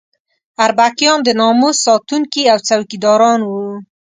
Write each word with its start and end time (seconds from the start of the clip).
اربکیان 0.63 1.19
د 1.23 1.29
ناموس 1.39 1.77
ساتونکي 1.87 2.43
او 2.51 2.57
څوکیداران 2.67 3.39
وو. 3.45 3.65